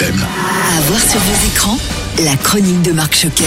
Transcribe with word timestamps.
FM. 0.00 0.14
À 0.14 0.80
voir 0.82 1.00
sur 1.00 1.18
vos 1.18 1.46
écrans, 1.48 1.78
la 2.22 2.36
chronique 2.36 2.82
de 2.82 2.92
Marc 2.92 3.16
Choquet. 3.16 3.44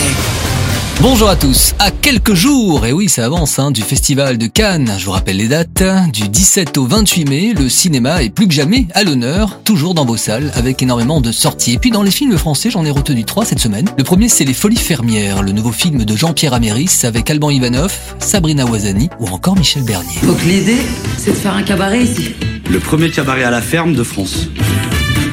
Bonjour 1.00 1.30
à 1.30 1.38
tous. 1.38 1.74
À 1.80 1.92
quelques 1.92 2.34
jours, 2.34 2.86
et 2.86 2.92
oui, 2.92 3.08
ça 3.08 3.26
avance, 3.26 3.58
hein, 3.58 3.72
du 3.72 3.82
festival 3.82 4.38
de 4.38 4.48
Cannes. 4.48 4.92
Je 4.98 5.06
vous 5.06 5.12
rappelle 5.12 5.38
les 5.38 5.48
dates. 5.48 5.84
Du 6.12 6.28
17 6.28 6.78
au 6.78 6.86
28 6.86 7.30
mai, 7.30 7.54
le 7.58 7.70
cinéma 7.70 8.22
est 8.22 8.32
plus 8.32 8.50
que 8.50 8.54
jamais 8.54 8.88
à 8.94 9.04
l'honneur, 9.04 9.62
toujours 9.64 9.94
dans 9.94 10.04
vos 10.04 10.18
salles, 10.18 10.52
avec 10.56 10.84
énormément 10.84 11.22
de 11.22 11.32
sorties. 11.32 11.74
Et 11.74 11.78
puis 11.78 11.90
dans 11.90 12.04
les 12.04 12.12
films 12.12 12.38
français, 12.38 12.70
j'en 12.70 12.84
ai 12.84 12.92
retenu 12.92 13.24
trois 13.24 13.46
cette 13.46 13.60
semaine. 13.60 13.88
Le 13.98 14.04
premier, 14.04 14.28
c'est 14.28 14.44
Les 14.44 14.54
Folies 14.54 14.76
Fermières, 14.76 15.44
le 15.44 15.54
nouveau 15.54 15.72
film 15.72 16.04
de 16.04 16.18
Jean-Pierre 16.18 16.54
Améris 16.54 17.00
avec 17.04 17.30
Alban 17.30 17.52
Ivanov, 17.52 17.94
Sabrina 18.20 18.66
Ouazani 18.66 19.10
ou 19.22 19.28
encore 19.28 19.56
Michel 19.56 19.84
Bernier. 19.84 20.20
Donc 20.24 20.44
l'idée, 20.44 20.82
c'est 21.18 21.32
de 21.32 21.38
faire 21.38 21.56
un 21.56 21.64
cabaret 21.64 22.04
ici. 22.04 22.36
Le 22.70 22.80
premier 22.80 23.10
cabaret 23.10 23.44
à 23.44 23.52
la 23.52 23.62
ferme 23.62 23.94
de 23.94 24.04
France. 24.04 24.48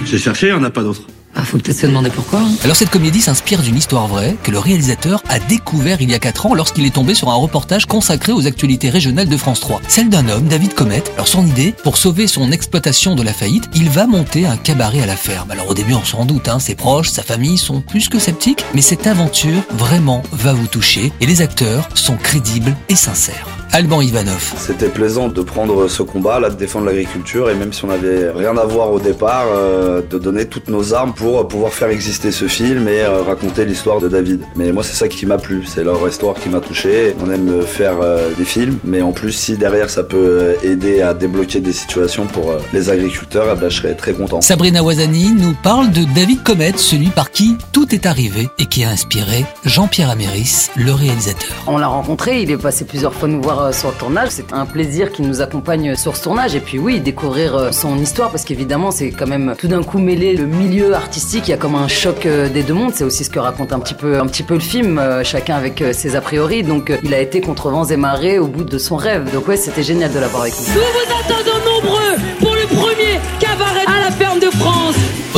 J'ai 0.09 0.19
cherché, 0.19 0.49
il 0.49 0.55
n'y 0.55 0.59
en 0.61 0.65
a 0.65 0.71
pas 0.71 0.83
d'autre. 0.83 1.03
Ah, 1.35 1.45
faut 1.45 1.59
peut-être 1.59 1.79
se 1.79 1.87
demander 1.87 2.09
pourquoi. 2.11 2.41
hein. 2.41 2.49
Alors 2.65 2.75
cette 2.75 2.89
comédie 2.91 3.21
s'inspire 3.21 3.61
d'une 3.63 3.77
histoire 3.77 4.09
vraie 4.09 4.37
que 4.43 4.51
le 4.51 4.59
réalisateur 4.59 5.23
a 5.29 5.39
découvert 5.39 6.01
il 6.01 6.11
y 6.11 6.15
a 6.15 6.19
4 6.19 6.47
ans 6.47 6.55
lorsqu'il 6.55 6.87
est 6.87 6.95
tombé 6.95 7.15
sur 7.15 7.29
un 7.29 7.35
reportage 7.35 7.85
consacré 7.87 8.33
aux 8.33 8.47
actualités 8.47 8.89
régionales 8.89 9.29
de 9.29 9.37
France 9.37 9.61
3. 9.61 9.81
Celle 9.87 10.09
d'un 10.09 10.29
homme, 10.31 10.49
David 10.49 10.73
Comet. 10.75 11.05
Alors 11.15 11.29
son 11.29 11.47
idée, 11.47 11.75
pour 11.85 11.99
sauver 11.99 12.27
son 12.27 12.51
exploitation 12.51 13.15
de 13.15 13.23
la 13.23 13.35
faillite, 13.35 13.69
il 13.75 13.91
va 13.91 14.07
monter 14.07 14.47
un 14.47 14.57
cabaret 14.57 15.03
à 15.03 15.07
la 15.07 15.17
ferme. 15.17 15.51
Alors 15.51 15.69
au 15.69 15.75
début 15.75 15.95
on 15.95 16.05
s'en 16.05 16.25
doute, 16.25 16.49
hein, 16.49 16.59
ses 16.59 16.75
proches, 16.75 17.11
sa 17.11 17.23
famille 17.23 17.59
sont 17.59 17.83
plus 17.83 18.09
que 18.09 18.19
sceptiques, 18.19 18.65
mais 18.75 18.83
cette 18.83 19.07
aventure 19.07 19.63
vraiment 19.71 20.23
va 20.33 20.55
vous 20.55 20.67
toucher 20.67 21.13
et 21.21 21.27
les 21.27 21.43
acteurs 21.43 21.89
sont 21.95 22.17
crédibles 22.17 22.75
et 22.89 22.97
sincères. 22.97 23.47
Alban 23.73 24.01
Ivanov. 24.01 24.55
C'était 24.57 24.89
plaisant 24.89 25.29
de 25.29 25.43
prendre 25.43 25.89
ce 25.89 26.03
combat, 26.03 26.41
là, 26.41 26.51
de 26.51 26.57
défendre 26.57 26.87
l'agriculture 26.87 27.51
et 27.51 27.55
même 27.55 27.73
si 27.73 27.85
on 27.85 27.89
n'avait 27.89 28.31
rien 28.31 28.57
à 28.57 28.65
voir 28.65 28.93
au 28.93 28.99
départ, 28.99 29.47
euh, 29.55 30.01
de 30.03 30.19
donner 30.19 30.47
toutes 30.47 30.69
nos 30.69 30.95
armes 30.95 31.13
pour 31.13 31.47
pouvoir 31.49 31.73
faire 31.73 31.89
exister 31.89 32.33
ce 32.33 32.47
film 32.47 32.89
et 32.89 33.01
euh, 33.01 33.23
raconter 33.23 33.65
l'histoire 33.65 34.01
de 34.01 34.09
David. 34.09 34.43
Mais 34.57 34.73
moi, 34.73 34.83
c'est 34.83 34.97
ça 34.97 35.09
qui 35.09 35.27
m'a 35.27 35.39
plu, 35.39 35.65
c'est 35.67 35.85
leur 35.85 36.07
histoire 36.09 36.35
qui 36.35 36.49
m'a 36.49 36.61
touché. 36.61 37.15
On 37.25 37.31
aime 37.31 37.63
faire 37.63 38.01
euh, 38.03 38.31
des 38.37 38.45
films, 38.45 38.79
mais 38.85 39.03
en 39.03 39.13
plus, 39.13 39.33
si 39.33 39.57
derrière 39.57 39.91
ça 39.91 40.03
peut 40.03 40.17
euh, 40.17 40.55
aider 40.63 41.03
à 41.03 41.15
débloquer 41.15 41.61
des 41.61 41.73
situations 41.73 42.27
pour 42.27 42.51
euh, 42.51 42.59
les 42.73 42.91
agriculteurs, 42.91 43.55
eh 43.57 43.61
ben, 43.61 43.69
je 43.69 43.77
serais 43.77 43.95
très 43.95 44.13
content. 44.13 44.41
Sabrina 44.41 44.83
Ouazani 44.83 45.33
nous 45.33 45.55
parle 45.63 45.91
de 45.91 46.05
David 46.15 46.43
Comet, 46.43 46.73
celui 46.77 47.09
par 47.09 47.31
qui 47.31 47.57
tout 47.73 47.95
est 47.95 48.07
arrivé 48.07 48.49
et 48.59 48.67
qui 48.67 48.85
a 48.85 48.91
inspiré 48.91 49.45
Jean-Pierre 49.65 50.11
Améris, 50.11 50.71
le 50.77 50.93
réalisateur. 50.93 51.51
On 51.67 51.79
l'a 51.79 51.89
rencontré, 51.89 52.43
il 52.43 52.51
est 52.51 52.57
passé 52.57 52.85
plusieurs 52.85 53.15
fois 53.15 53.29
nous 53.29 53.43
voir 53.43 53.58
euh, 53.59 53.73
sur 53.73 53.91
le 53.91 53.95
tournage. 53.95 54.29
C'est 54.31 54.53
un 54.53 54.67
plaisir 54.67 55.13
qu'il 55.13 55.27
nous 55.27 55.41
accompagne 55.41 55.95
sur 55.97 56.17
ce 56.17 56.23
tournage. 56.23 56.55
Et 56.55 56.61
puis 56.61 56.79
oui, 56.79 57.01
découvrir 57.01 57.57
euh, 57.57 57.73
son 57.73 57.99
histoire, 57.99 58.31
parce 58.31 58.45
qu'évidemment, 58.45 58.91
c'est 58.91 59.11
quand 59.11 59.27
même 59.27 59.55
tout 59.59 59.69
d'un 59.69 59.83
coup 59.83 59.99
mêlé 59.99 60.37
le 60.37 60.47
milieu 60.47 60.95
artistique. 60.95 61.49
Il 61.49 61.51
y 61.51 61.55
a 61.55 61.57
comme 61.57 61.75
un 61.75 61.89
choc 61.89 62.27
euh, 62.27 62.49
des 62.49 62.63
deux 62.63 62.75
mondes. 62.75 62.93
C'est 62.95 63.05
aussi 63.05 63.25
ce 63.25 63.31
que 63.31 63.39
raconte 63.39 63.73
un 63.73 63.81
petit 63.81 63.95
peu, 63.95 64.19
un 64.19 64.27
petit 64.27 64.43
peu 64.43 64.55
le 64.55 64.61
film, 64.61 64.99
euh, 64.99 65.25
chacun 65.25 65.57
avec 65.57 65.83
euh, 65.83 65.93
ses 65.93 66.17
a 66.17 66.21
priori. 66.21 66.63
Donc 66.63 66.91
euh, 66.91 66.97
il 67.03 67.15
a 67.15 67.21
été 67.21 67.41
contre 67.41 67.71
vents 67.71 67.85
et 67.85 67.97
marées 67.97 68.39
au 68.39 68.47
bout 68.47 68.65
de 68.65 68.79
son 68.79 68.97
rêve. 68.97 69.33
Donc 69.33 69.49
ouais, 69.49 69.57
c'était 69.57 69.83
génial 69.83 70.13
de 70.13 70.19
l'avoir 70.19 70.43
avec 70.43 70.55
nous. 70.59 70.67
Nous 70.75 70.81
vous 70.81 71.15
attendons 71.21 71.59
nombreux 71.65 72.17
pour 72.41 72.55
le 72.55 72.67
premier 72.67 73.19
cabaret 73.41 73.85
à 73.87 74.05
la 74.05 74.11
ferme 74.11 74.41
de 74.41 74.51
France. 74.51 74.78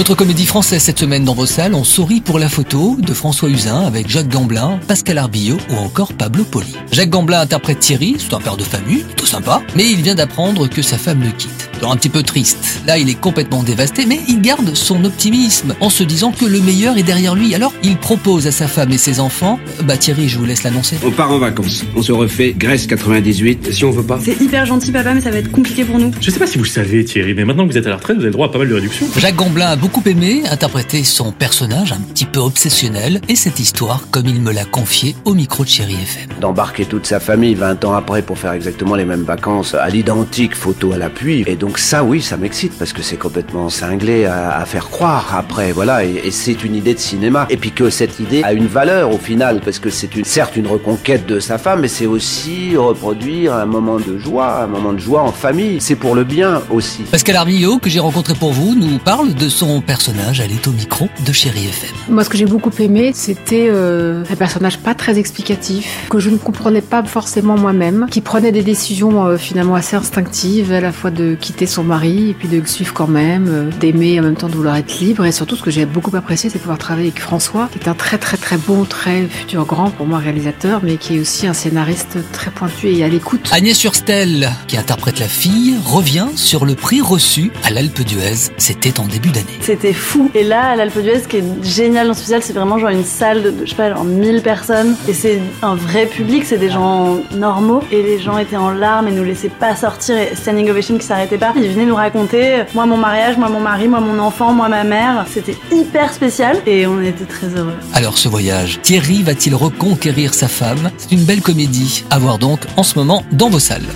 Autre 0.01 0.15
comédie 0.15 0.47
française 0.47 0.83
cette 0.83 0.99
semaine 0.99 1.27
dans 1.27 1.35
vos 1.35 1.45
salles, 1.45 1.75
on 1.75 1.85
sourit 1.85 2.23
pour 2.23 2.39
la 2.39 2.49
photo 2.49 2.97
de 2.99 3.13
François 3.13 3.51
Usain 3.51 3.83
avec 3.83 4.09
Jacques 4.09 4.31
Gamblin, 4.31 4.81
Pascal 4.89 5.19
Arbillot 5.19 5.59
ou 5.69 5.75
encore 5.75 6.15
Pablo 6.15 6.45
Poli. 6.45 6.75
Jacques 6.91 7.11
Gamblin 7.11 7.39
interprète 7.39 7.81
Thierry, 7.81 8.17
c'est 8.19 8.33
un 8.33 8.41
père 8.41 8.57
de 8.57 8.63
famille, 8.63 9.05
tout 9.15 9.27
sympa, 9.27 9.61
mais 9.77 9.91
il 9.91 10.01
vient 10.01 10.15
d'apprendre 10.15 10.71
que 10.71 10.81
sa 10.81 10.97
femme 10.97 11.21
le 11.23 11.31
quitte. 11.33 11.69
Alors 11.81 11.93
un 11.93 11.97
petit 11.97 12.11
peu 12.11 12.23
triste. 12.23 12.81
Là, 12.87 12.99
il 12.99 13.09
est 13.09 13.19
complètement 13.19 13.63
dévasté, 13.63 14.05
mais 14.05 14.21
il 14.29 14.43
garde 14.43 14.75
son 14.75 15.03
optimisme 15.05 15.75
en 15.81 15.89
se 15.89 16.03
disant 16.03 16.31
que 16.31 16.45
le 16.45 16.61
meilleur 16.61 16.99
est 16.99 17.03
derrière 17.03 17.35
lui. 17.35 17.55
Alors, 17.55 17.73
il 17.83 17.97
propose 17.97 18.47
à 18.47 18.53
sa 18.53 18.69
femme 18.69 18.93
et 18.93 18.99
ses 18.99 19.19
enfants, 19.19 19.59
bah 19.85 19.97
Thierry, 19.97 20.29
je 20.29 20.39
vous 20.39 20.45
laisse 20.45 20.63
l'annoncer. 20.63 20.97
On 21.03 21.11
part 21.11 21.31
en 21.31 21.39
vacances. 21.39 21.85
On 21.97 22.03
se 22.03 22.13
refait 22.13 22.55
Grèce 22.57 22.87
98. 22.87 23.73
Si 23.73 23.85
on 23.87 23.91
veut 23.91 24.03
pas. 24.03 24.21
C'est 24.23 24.39
hyper 24.43 24.67
gentil 24.67 24.93
papa 24.93 25.15
mais 25.15 25.23
ça 25.23 25.31
va 25.31 25.39
être 25.39 25.51
compliqué 25.51 25.85
pour 25.85 25.99
nous. 25.99 26.11
Je 26.21 26.31
sais 26.31 26.39
pas 26.39 26.47
si 26.47 26.59
vous 26.59 26.65
le 26.65 26.71
savez, 26.71 27.03
Thierry, 27.05 27.33
mais 27.33 27.47
maintenant 27.47 27.67
que 27.67 27.73
vous 27.73 27.79
êtes 27.79 27.87
à 27.87 27.91
la 27.91 27.97
retraite, 27.97 28.17
vous 28.19 28.25
avez 28.25 28.33
droit 28.33 28.49
à 28.49 28.51
pas 28.51 28.59
mal 28.59 28.69
de 28.69 28.75
réductions. 28.75 29.07
Jacques 29.17 29.37
Gamblin 29.37 29.67
a 29.67 29.77
beaucoup 29.77 29.90
aimé 30.07 30.43
interpréter 30.51 31.05
son 31.05 31.31
personnage 31.33 31.93
un 31.93 32.01
petit 32.01 32.25
peu 32.25 32.41
obsessionnel 32.41 33.21
et 33.29 33.37
cette 33.37 33.61
histoire 33.61 34.09
comme 34.11 34.27
il 34.27 34.41
me 34.41 34.53
l'a 34.53 34.65
confié 34.65 35.15
au 35.25 35.35
micro 35.35 35.65
de 35.65 35.69
Chéri 35.69 35.95
FM. 35.95 36.31
D'embarquer 36.41 36.85
toute 36.87 37.07
sa 37.07 37.21
famille 37.21 37.55
20 37.55 37.85
ans 37.85 37.95
après 37.95 38.23
pour 38.23 38.39
faire 38.39 38.53
exactement 38.53 38.95
les 38.95 39.05
mêmes 39.05 39.25
vacances 39.25 39.75
à 39.75 39.89
l'identique, 39.89 40.55
photo 40.55 40.93
à 40.93 40.99
l'appui. 40.99 41.45
Et 41.47 41.57
donc 41.57 41.79
ça, 41.79 42.03
oui, 42.03 42.23
ça 42.23 42.37
m'excite 42.37 42.73
parce 42.79 42.93
que 42.93 43.03
c'est 43.03 43.17
complètement 43.17 43.69
cinglé 43.69 44.25
à, 44.25 44.57
à 44.57 44.65
faire 44.65 44.89
croire 44.89 45.35
après, 45.37 45.73
voilà. 45.73 46.05
Et, 46.05 46.23
et 46.25 46.31
c'est 46.31 46.65
une 46.65 46.75
idée 46.75 46.95
de 46.95 46.99
cinéma. 46.99 47.47
Et 47.51 47.57
puis 47.57 47.73
que 47.73 47.91
cette 47.91 48.21
idée 48.21 48.43
a 48.43 48.53
une 48.53 48.67
valeur 48.67 49.13
au 49.13 49.19
final 49.19 49.61
parce 49.65 49.79
que 49.79 49.91
c'est 49.91 50.15
une, 50.17 50.25
certes 50.25 50.57
une 50.57 50.67
reconquête 50.67 51.27
de 51.27 51.41
sa 51.41 51.59
femme, 51.59 51.81
mais 51.81 51.89
c'est 51.89 52.07
aussi 52.07 52.77
reproduire 52.77 53.55
un 53.55 53.67
moment 53.67 53.99
de 53.99 54.19
joie, 54.19 54.63
un 54.63 54.67
moment 54.67 54.93
de 54.93 54.99
joie 54.99 55.23
en 55.23 55.33
famille. 55.33 55.79
C'est 55.81 55.97
pour 55.97 56.15
le 56.15 56.25
bien 56.25 56.63
aussi. 56.71 57.03
Pascal 57.03 57.37
Arbillot, 57.37 57.79
que 57.79 57.91
j'ai 57.91 58.01
rencontré 58.01 58.35
pour 58.35 58.53
vous, 58.53 58.75
nous 58.75 58.99
parle 58.99 59.35
de 59.35 59.49
son 59.49 59.80
personnage. 59.81 60.41
Elle 60.41 60.53
est 60.53 60.67
au 60.69 60.73
micro 60.73 61.09
de 61.25 61.33
Chéri 61.33 61.67
FM. 61.67 61.91
Moi 62.09 62.25
ce 62.25 62.31
que 62.31 62.39
j'ai 62.39 62.47
beaucoup 62.47 62.71
aimé 62.79 63.13
c'était 63.15 63.69
euh, 63.71 64.25
un 64.31 64.37
personnage 64.37 64.79
pas 64.79 64.95
très 64.95 65.19
explicatif, 65.19 66.07
que 66.11 66.19
je 66.19 66.31
ne 66.31 66.37
comprenais 66.37 66.81
pas 66.81 67.03
forcément 67.05 67.57
moi-même, 67.57 68.07
qui 68.11 68.21
prenait 68.21 68.53
des 68.53 68.63
décisions 68.63 69.27
euh, 69.27 69.37
finalement 69.37 69.75
assez 69.75 69.97
instinctives, 69.97 70.73
à 70.73 70.81
la 70.81 70.93
fois 70.93 71.11
de 71.11 71.35
quitter 71.35 71.67
son 71.67 71.85
mari 71.85 72.31
et 72.31 72.35
puis 72.35 72.49
de 72.49 72.59
le 72.59 72.67
suivre 72.67 72.95
quand 72.95 73.09
même, 73.09 73.47
euh, 73.49 73.71
d'aimer 73.81 74.21
en 74.21 74.23
même 74.23 74.37
temps 74.37 74.49
de 74.49 74.55
vouloir 74.55 74.77
être 74.77 75.01
libre 75.01 75.25
et 75.25 75.33
surtout 75.33 75.57
ce 75.57 75.63
que 75.63 75.71
j'ai 75.71 75.87
beaucoup 75.87 76.15
apprécié 76.17 76.51
c'est 76.51 76.59
pouvoir 76.59 76.79
travailler 76.79 77.09
avec 77.09 77.21
François, 77.21 77.69
qui 77.73 77.79
est 77.79 77.89
un 77.89 77.95
très 77.95 78.19
très 78.19 78.37
très 78.37 78.57
bon, 78.57 78.85
très 78.85 79.27
futur 79.27 79.65
grand 79.65 79.91
pour 79.91 80.07
moi 80.07 80.19
réalisateur, 80.19 80.81
mais 80.83 80.97
qui 80.97 81.17
est 81.17 81.21
aussi 81.21 81.47
un 81.47 81.55
scénariste 81.55 82.19
très 82.33 82.51
pointu 82.51 82.89
et 82.89 83.05
à 83.05 83.09
l'écoute. 83.09 83.49
Agnès 83.53 83.77
Surstel, 83.77 84.51
qui 84.67 84.77
interprète 84.77 85.19
la 85.19 85.29
fille, 85.29 85.75
revient 85.85 86.29
sur 86.37 86.65
le 86.65 86.75
prix 86.75 87.01
reçu 87.01 87.51
à 87.65 87.71
l'Alpe 87.71 88.01
d'Huez. 88.03 88.51
C'était 88.59 89.01
en 89.01 89.07
début 89.07 89.31
d'année. 89.31 89.47
C'était 89.71 89.93
fou. 89.93 90.29
Et 90.35 90.43
là, 90.43 90.71
à 90.71 90.75
l'Alpe 90.75 90.99
d'Huez, 90.99 91.21
ce 91.21 91.29
qui 91.29 91.37
est 91.37 91.45
génial 91.63 92.09
dans 92.09 92.15
ce 92.15 92.25
c'est 92.25 92.53
vraiment 92.53 92.77
genre 92.81 92.91
une 92.91 93.05
salle 93.05 93.41
de, 93.41 93.55
je 93.65 93.71
sais 93.71 93.77
pas, 93.77 93.89
genre 93.89 94.03
1000 94.03 94.43
personnes. 94.43 94.97
Et 95.07 95.15
c'est 95.15 95.41
un 95.63 95.77
vrai 95.77 96.07
public, 96.07 96.43
c'est 96.45 96.59
des 96.59 96.71
gens 96.71 97.19
normaux. 97.33 97.81
Et 97.93 98.03
les 98.03 98.19
gens 98.19 98.37
étaient 98.37 98.57
en 98.57 98.71
larmes 98.71 99.07
et 99.07 99.13
nous 99.13 99.23
laissaient 99.23 99.49
pas 99.49 99.77
sortir. 99.77 100.17
Et 100.17 100.35
standing 100.35 100.69
ovation 100.71 100.99
qui 100.99 101.07
s'arrêtait 101.07 101.39
pas. 101.39 101.53
Ils 101.55 101.69
venaient 101.69 101.87
nous 101.87 101.95
raconter, 101.95 102.55
euh, 102.55 102.65
moi 102.75 102.85
mon 102.85 102.97
mariage, 102.97 103.39
moi 103.39 103.49
mon 103.49 103.61
mari, 103.61 103.87
moi 103.87 104.01
mon 104.01 104.19
enfant, 104.19 104.53
moi 104.53 104.69
ma 104.69 104.83
mère. 104.83 105.25
C'était 105.33 105.57
hyper 105.71 106.13
spécial 106.13 106.57
et 106.67 106.89
on 106.89 107.01
était 107.01 107.25
très 107.25 107.47
heureux. 107.47 107.77
Alors 107.95 108.19
ce 108.19 108.29
voyage, 108.29 108.81
Thierry 108.83 109.23
va-t-il 109.23 109.55
reconquérir 109.55 110.35
sa 110.35 110.49
femme? 110.49 110.91
C'est 110.97 111.13
une 111.13 111.23
belle 111.23 111.43
comédie 111.43 112.05
à 112.11 112.19
voir 112.19 112.39
donc 112.39 112.59
en 112.77 112.83
ce 112.83 112.99
moment 112.99 113.23
dans 113.31 113.51
vos 113.51 113.61
salles. 113.61 113.87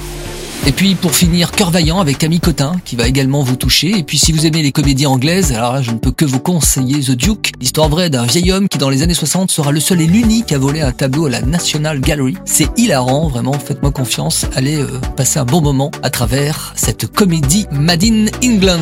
Et 0.66 0.72
puis 0.72 0.94
pour 0.94 1.14
finir, 1.14 1.50
Cœur 1.50 1.70
Vaillant 1.70 2.00
avec 2.00 2.16
Camille 2.16 2.40
Cotin 2.40 2.76
qui 2.86 2.96
va 2.96 3.06
également 3.06 3.42
vous 3.42 3.56
toucher. 3.56 3.98
Et 3.98 4.02
puis 4.02 4.16
si 4.16 4.32
vous 4.32 4.46
aimez 4.46 4.62
les 4.62 4.72
comédies 4.72 5.06
anglaises, 5.06 5.52
alors 5.52 5.74
là 5.74 5.82
je 5.82 5.90
ne 5.90 5.98
peux 5.98 6.10
que 6.10 6.24
vous 6.24 6.38
conseiller 6.38 7.00
The 7.00 7.10
Duke, 7.10 7.52
l'histoire 7.60 7.90
vraie 7.90 8.08
d'un 8.08 8.24
vieil 8.24 8.50
homme 8.50 8.68
qui 8.68 8.78
dans 8.78 8.88
les 8.88 9.02
années 9.02 9.12
60 9.12 9.50
sera 9.50 9.72
le 9.72 9.80
seul 9.80 10.00
et 10.00 10.06
l'unique 10.06 10.52
à 10.52 10.58
voler 10.58 10.80
un 10.80 10.92
tableau 10.92 11.26
à 11.26 11.30
la 11.30 11.42
National 11.42 12.00
Gallery. 12.00 12.36
C'est 12.46 12.68
hilarant, 12.78 13.28
vraiment, 13.28 13.52
faites-moi 13.52 13.90
confiance, 13.90 14.46
allez 14.56 14.76
euh, 14.76 14.86
passer 15.16 15.38
un 15.38 15.44
bon 15.44 15.60
moment 15.60 15.90
à 16.02 16.08
travers 16.08 16.72
cette 16.76 17.12
comédie 17.12 17.66
Made 17.70 18.04
in 18.04 18.26
England. 18.42 18.80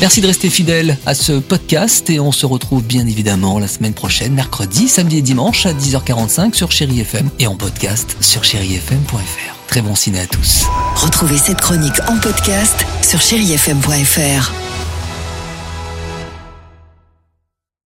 Merci 0.00 0.20
de 0.20 0.28
rester 0.28 0.50
fidèle 0.50 0.98
à 1.04 1.14
ce 1.14 1.32
podcast 1.32 2.08
et 2.10 2.20
on 2.20 2.30
se 2.30 2.46
retrouve 2.46 2.84
bien 2.84 3.08
évidemment 3.08 3.58
la 3.58 3.66
semaine 3.66 3.94
prochaine, 3.94 4.34
mercredi, 4.34 4.86
samedi 4.86 5.18
et 5.18 5.22
dimanche 5.22 5.66
à 5.66 5.72
10h45 5.72 6.54
sur 6.54 6.70
Chéri 6.70 7.00
FM 7.00 7.28
et 7.40 7.48
en 7.48 7.56
podcast 7.56 8.16
sur 8.20 8.44
chérifm.fr. 8.44 9.57
Très 9.68 9.82
bon 9.82 9.94
ciné 9.94 10.20
à 10.20 10.26
tous. 10.26 10.64
Retrouvez 10.96 11.36
cette 11.36 11.60
chronique 11.60 12.00
en 12.08 12.18
podcast 12.18 12.86
sur 13.02 13.20
chérifm.fr. 13.20 14.67